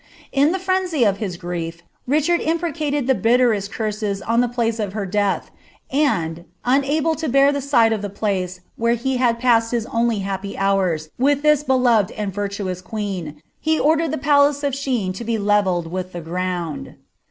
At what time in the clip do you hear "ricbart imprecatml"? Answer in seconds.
2.09-3.01